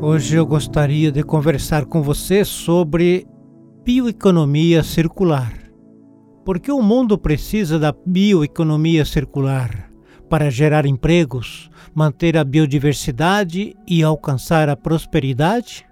[0.00, 3.26] Hoje eu gostaria de conversar com você sobre
[3.84, 5.52] bioeconomia circular.
[6.44, 9.90] Porque o mundo precisa da bioeconomia circular
[10.30, 15.84] para gerar empregos, manter a biodiversidade e alcançar a prosperidade?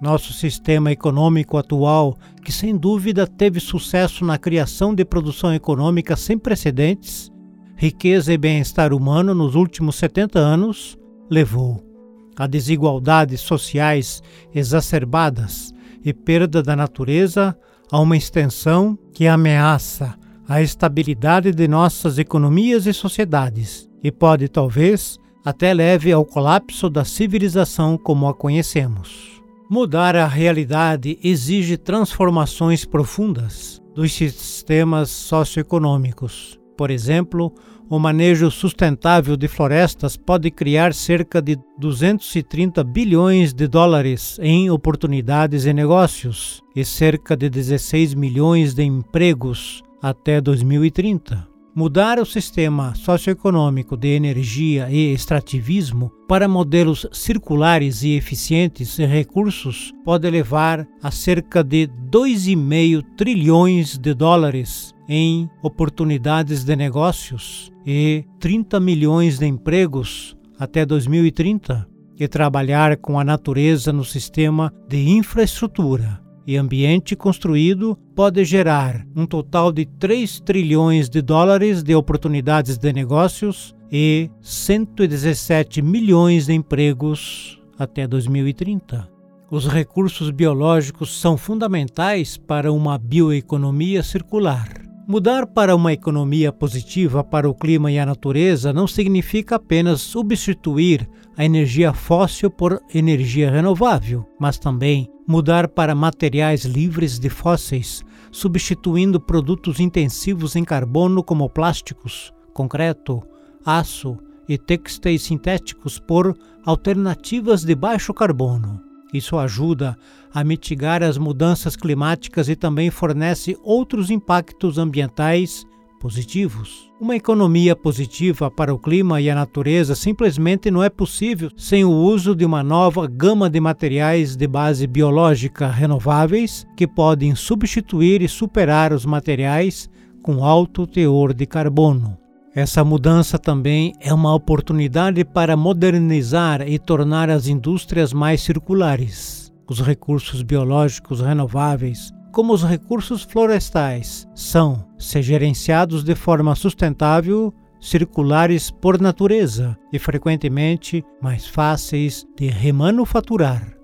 [0.00, 6.38] Nosso sistema econômico atual, que sem dúvida teve sucesso na criação de produção econômica sem
[6.38, 7.28] precedentes,
[7.74, 10.96] riqueza e bem-estar humano nos últimos 70 anos,
[11.28, 11.91] levou
[12.36, 14.22] a desigualdades sociais
[14.54, 15.72] exacerbadas
[16.04, 17.56] e perda da natureza
[17.90, 20.14] a uma extensão que ameaça
[20.48, 27.04] a estabilidade de nossas economias e sociedades e pode, talvez, até leve ao colapso da
[27.04, 29.40] civilização como a conhecemos.
[29.70, 36.58] Mudar a realidade exige transformações profundas dos sistemas socioeconômicos.
[36.76, 37.54] Por exemplo,
[37.92, 45.66] o manejo sustentável de florestas pode criar cerca de 230 bilhões de dólares em oportunidades
[45.66, 51.51] e negócios e cerca de 16 milhões de empregos até 2030.
[51.74, 59.90] Mudar o sistema socioeconômico de energia e extrativismo para modelos circulares e eficientes de recursos
[60.04, 68.78] pode levar a cerca de 2,5 trilhões de dólares em oportunidades de negócios e 30
[68.78, 71.88] milhões de empregos até 2030
[72.20, 79.26] e trabalhar com a natureza no sistema de infraestrutura e ambiente construído pode gerar um
[79.26, 87.60] total de 3 trilhões de dólares de oportunidades de negócios e 117 milhões de empregos
[87.78, 89.08] até 2030.
[89.50, 94.81] Os recursos biológicos são fundamentais para uma bioeconomia circular.
[95.12, 101.06] Mudar para uma economia positiva para o clima e a natureza não significa apenas substituir
[101.36, 109.20] a energia fóssil por energia renovável, mas também mudar para materiais livres de fósseis, substituindo
[109.20, 113.22] produtos intensivos em carbono como plásticos, concreto,
[113.66, 114.16] aço
[114.48, 116.34] e textéis sintéticos por
[116.64, 118.91] alternativas de baixo carbono.
[119.12, 119.96] Isso ajuda
[120.32, 125.66] a mitigar as mudanças climáticas e também fornece outros impactos ambientais
[126.00, 126.90] positivos.
[127.00, 131.92] Uma economia positiva para o clima e a natureza simplesmente não é possível sem o
[131.92, 138.28] uso de uma nova gama de materiais de base biológica renováveis que podem substituir e
[138.28, 139.88] superar os materiais
[140.22, 142.21] com alto teor de carbono.
[142.54, 149.50] Essa mudança também é uma oportunidade para modernizar e tornar as indústrias mais circulares.
[149.66, 158.70] Os recursos biológicos renováveis, como os recursos florestais, são, se gerenciados de forma sustentável, circulares
[158.70, 163.74] por natureza e frequentemente mais fáceis de remanufaturar.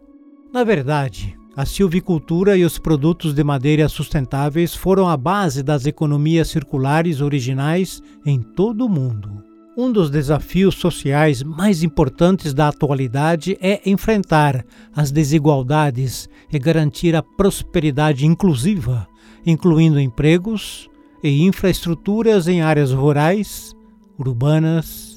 [0.53, 6.51] Na verdade, a silvicultura e os produtos de madeira sustentáveis foram a base das economias
[6.51, 9.43] circulares originais em todo o mundo.
[9.77, 14.65] Um dos desafios sociais mais importantes da atualidade é enfrentar
[14.95, 19.09] as desigualdades e garantir a prosperidade inclusiva,
[19.45, 20.89] incluindo empregos
[21.25, 23.75] e infraestruturas em áreas rurais,
[24.17, 25.08] urbanas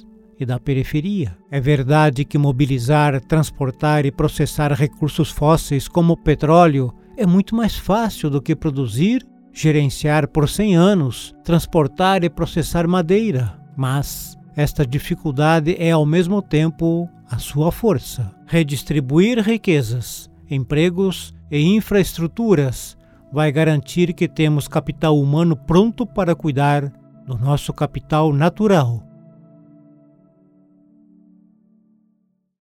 [0.41, 1.37] e da periferia.
[1.51, 8.27] É verdade que mobilizar, transportar e processar recursos fósseis como petróleo é muito mais fácil
[8.27, 13.55] do que produzir, gerenciar por 100 anos, transportar e processar madeira.
[13.77, 18.33] Mas esta dificuldade é ao mesmo tempo a sua força.
[18.47, 22.97] Redistribuir riquezas, empregos e infraestruturas
[23.31, 26.91] vai garantir que temos capital humano pronto para cuidar
[27.27, 29.10] do nosso capital natural